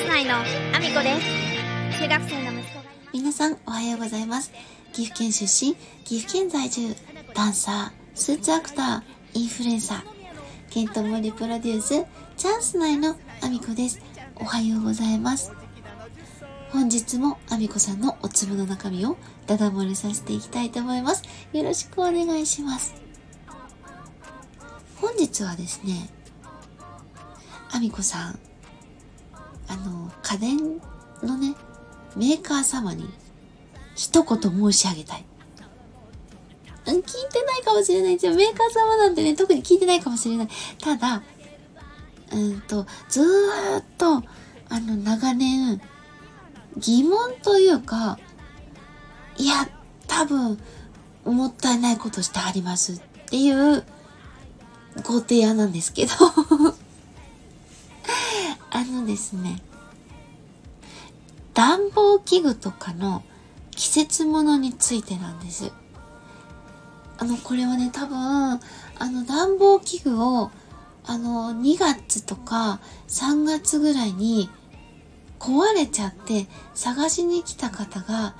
[0.00, 0.40] ス内のア
[0.80, 4.50] ミコです中学生の息子が皆さんおはようございます。
[4.94, 6.96] 岐阜県出身、岐阜県在住、
[7.34, 9.02] ダンサー、スーツアクター、
[9.34, 10.02] インフルエンサー、
[10.70, 12.06] ケントモリプロデュース、
[12.38, 14.00] チャンス内のアミコです。
[14.36, 15.52] おはようございます。
[16.70, 21.24] 本日もアミコさんのお粒の中身をダダ漏れさせていきたいと思います。
[21.52, 22.94] よろしくお願いします。
[24.96, 26.08] 本日はですね、
[27.70, 28.38] アミコさん、
[29.70, 30.58] あの、家電
[31.22, 31.54] のね、
[32.16, 33.08] メーカー様に
[33.94, 35.24] 一言申し上げたい。
[36.86, 38.34] 聞いてないかもしれないですよ。
[38.34, 40.48] メーカー様なんてね、特に聞いてないかもしれない。
[40.82, 41.22] ただ、
[42.32, 44.24] うんと、ずーっと、
[44.68, 45.80] あの、長年、
[46.76, 48.18] 疑問というか、
[49.36, 49.68] いや、
[50.08, 50.58] 多分、
[51.24, 53.84] もったいないことしてありますっていう
[55.04, 56.12] ご提案なんですけど、
[58.72, 59.62] あのですね、
[61.60, 63.22] 暖房器具とかの
[63.72, 65.70] 季節物についてなんです。
[67.18, 68.58] あの、これはね、多分、あ
[69.00, 70.50] の、暖房器具を、
[71.04, 74.48] あの、2月とか3月ぐらいに
[75.38, 78.34] 壊れちゃって探しに来た方が、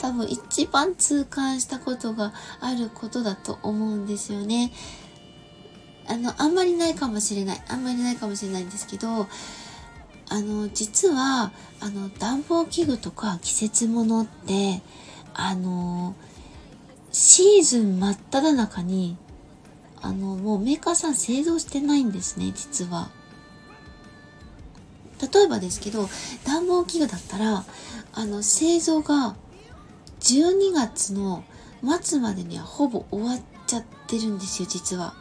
[0.00, 4.72] 多分一番痛感したことがあることだと思うんですよね。
[6.08, 7.62] あの、あんまりないかもしれない。
[7.68, 9.28] あんまりないかもしれないんですけど、
[10.28, 14.82] あの、実は、あの、暖房器具とか季節物って、
[15.34, 16.14] あの、
[17.12, 19.16] シーズン真っ只中に、
[20.00, 23.10] あの、もうメーカーさん製造してないんですね、実は。
[25.32, 26.08] 例えばですけど、
[26.44, 27.64] 暖房器具だったら、
[28.12, 29.36] あの、製造が
[30.20, 31.44] 12月の
[32.02, 35.14] 末までにはほぼ終わっちゃってるんですよ、実は。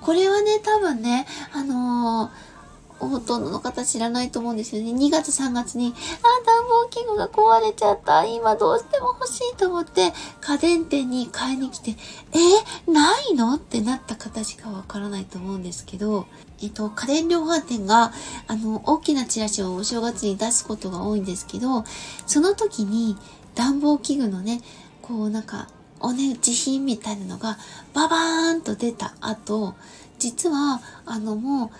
[0.00, 2.53] これはね、多分ね、あのー
[2.98, 4.92] ほとんどの方知らないと思うんですよね。
[4.92, 8.24] 2月3月に、あ、暖房器具が壊れちゃった。
[8.24, 11.96] 今どうしても欲しいと思って、家電店に買いに来て、
[12.32, 13.54] え、ないの？
[13.54, 16.26] ってなった方しかわからないと思うんですけど、
[16.62, 18.12] えっと、家電量販店が、
[18.46, 21.84] あの、大きなチラシをお正月に出すことが多いんですけど、
[22.26, 23.16] その時に
[23.54, 24.62] 暖房器具のね、
[25.02, 25.68] こうなんか、
[26.00, 27.56] お値打ち品みたいなのが
[27.94, 29.74] ババーンと出た後、
[30.18, 31.70] 実は、あのもう、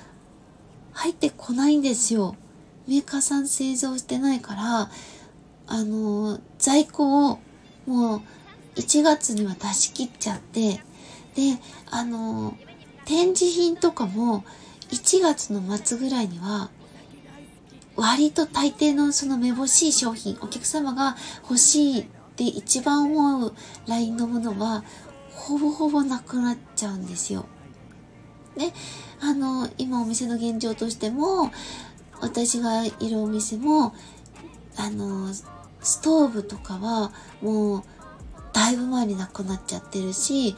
[0.94, 2.36] 入ってこないんですよ。
[2.88, 4.90] メーカーさん製造してないから、
[5.66, 7.38] あの、在庫を
[7.86, 8.22] もう
[8.76, 10.80] 1月には出し切っちゃって、
[11.34, 11.58] で、
[11.90, 12.56] あの、
[13.04, 14.44] 展示品とかも
[14.90, 16.70] 1月の末ぐらいには、
[17.96, 22.06] 割と大抵のそのめぼしい商品、お客様が欲しいっ
[22.36, 23.54] て一番思う
[23.86, 24.84] ラインのものは、
[25.30, 27.46] ほぼほぼなくなっちゃうんですよ。
[28.56, 28.72] で、
[29.20, 31.50] あの、今お店の現状としても、
[32.20, 33.94] 私がいるお店も、
[34.76, 37.12] あの、ストーブとかは
[37.42, 37.82] もう
[38.52, 40.56] だいぶ前になくなっちゃってるし、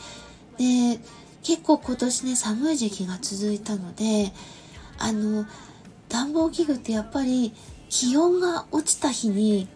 [0.59, 1.01] で、
[1.43, 4.33] 結構今年ね、寒い時期が続いたので、
[4.99, 5.47] あの、
[6.09, 7.53] 暖房器具ってやっぱり
[7.89, 9.69] 気温が落ちた日に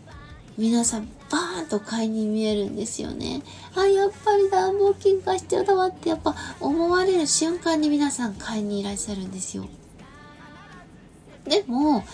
[0.59, 3.43] 皆さんバーンと買いに見えるんですよね。
[3.75, 9.67] あ、やっぱり暖房器具が必要だわってやっぱ思われる瞬間に皆さん買いにいらっしゃるんですよ。
[11.45, 12.05] でも、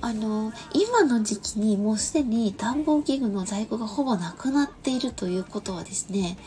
[0.00, 6.38] あの、今の時期にもうすでに暖房器具の在庫がほぼなくなっているということはですね、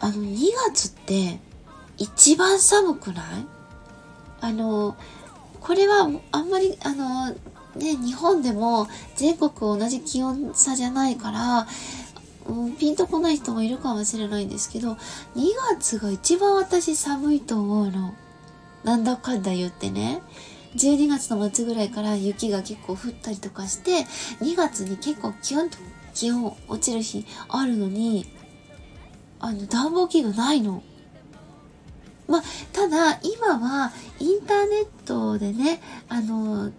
[0.00, 0.36] あの、2
[0.68, 1.40] 月って
[1.98, 3.24] 一番寒くない？
[4.40, 4.96] あの、
[5.60, 7.34] これはあんまり、あの、
[7.76, 11.66] ね、日本でも全国同じ気温差じゃないから、
[12.46, 14.98] うん、ピンとこない人もいるかもしれないんですけど、2
[15.76, 18.14] 月が一番私寒いと思うの。
[18.82, 20.22] なんだかんだ言ってね。
[20.76, 24.04] 12月の末ぐらいから雪が結構降ったりとかして、
[24.44, 25.78] 2月に結構気温と
[26.14, 28.26] 気温落ちる日あるのに、
[29.38, 30.82] あの、暖房器具ないの。
[32.28, 32.42] まあ、
[32.72, 36.70] ただ、今はインターネットでね、あの、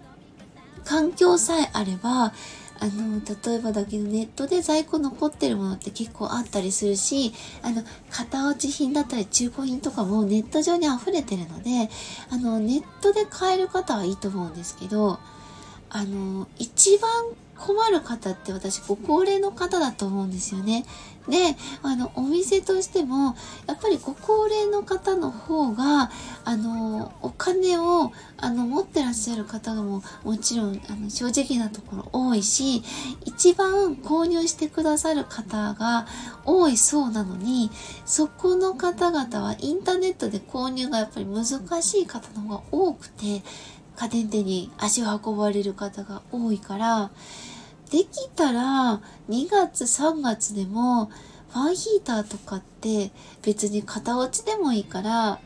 [0.91, 2.33] 環境さえあれば、あ
[2.81, 11.89] の、例えばだけどネットで在庫残ってるものって結構あったりするし、あの、型落ち品だったり中古品とかもネット上に溢れてるので、
[12.29, 15.19] あの、ネットで買える方はいいと思うんですけど、
[15.89, 17.09] あの、一番
[17.61, 20.83] 困る方って私ご高齢の方だと思うんですよね。
[21.29, 23.35] で、あの、お店としても、
[23.67, 26.09] やっぱりご高齢の方の方が、
[26.43, 32.81] あの、お金を、あの、持ってらっしゃる方がも、もちろん、あの、正直なところ多いし、
[33.25, 36.07] 一番購入してくださる方が
[36.43, 37.69] 多いそうなのに、
[38.05, 41.45] そこの方々はインターネットで購入がやっぱり難
[41.83, 43.43] しい方の方が多くて、
[44.01, 47.11] 家電店に足を運ばれる方が多いから
[47.91, 48.99] できたら
[49.29, 53.11] 2月3月でもファンヒーターとかって
[53.43, 55.39] 別に型落ちでもいいから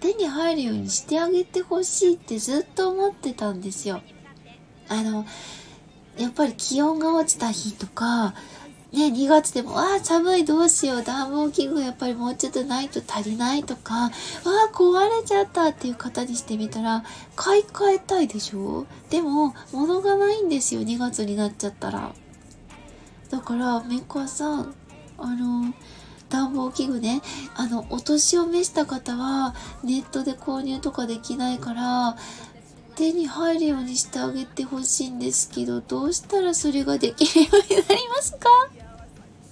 [0.00, 4.00] 手に入るようにしてあげてほしいってずっと思ってたんですよ。
[4.88, 5.26] あの、
[6.18, 8.34] やっぱり気温が落ちた日とか、
[8.92, 14.10] ね、2月でも、ああ、寒いどうしよう、暖房器具やっぱりもうちょっとないと足りないとか、ああ、
[14.74, 17.04] 壊れちゃったっていう方にしてみたら、
[17.36, 18.86] 買い替えたいでしょ？
[19.08, 22.12] でも、物がないんですよ、2月になっちゃったら。
[23.30, 24.74] だから、メーカーさん、
[25.18, 25.72] あの、
[26.28, 27.22] 暖房器具ね、
[27.54, 29.54] あの、お年を召した方は、
[29.84, 32.16] ネットで購入とかできないから、
[32.96, 38.48] 手に入るようにしてあげてほしいんですけど、どうしたらそれができるようになりますか？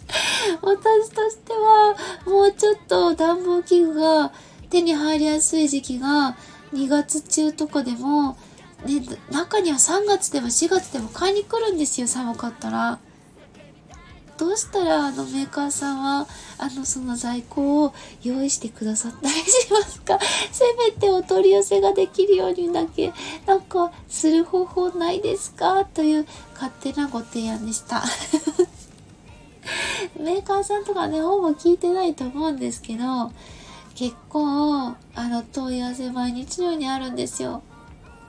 [0.63, 1.97] 私としては、
[2.27, 4.33] もうちょっと暖房器具が
[4.71, 6.37] 手に入りやすい時期が
[6.73, 8.37] 2月中とかでも、
[8.85, 12.99] ね、中には3月でも4月でも買いに来るんですよ、寒かったら。
[14.37, 16.29] どうしたらあのメーカーさんは
[16.59, 20.17] あのその在庫を用意してくださったりしますか？
[20.53, 23.13] せめてお取り寄せができるようにだけ
[23.47, 25.85] なんかする方法ないですか？
[25.87, 28.05] という勝手なご提案でした。
[30.19, 33.33] メーカーさんとかねほぼ聞いてないと思うんですけど
[33.95, 37.62] 結構あの問い合わせ毎日のようにあるんですよ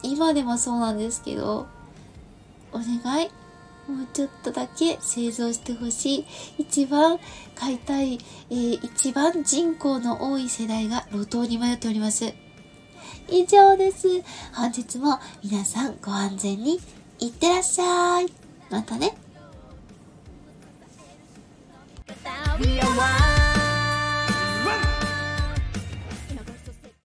[0.03, 1.67] 今でもそうなんですけど
[2.71, 3.29] お願い
[3.89, 6.25] もうちょっとだけ製造してほしい。
[6.59, 7.19] 一番
[7.55, 8.19] 買いたい、
[8.51, 12.31] えー、一番人口の多い世代が路頭に迷っております。
[13.27, 14.07] 以上です。
[14.53, 16.79] 本日も皆さんご安全に
[17.19, 18.27] いってらっしゃい。
[18.69, 19.28] またね。
[22.59, 23.28] be a while.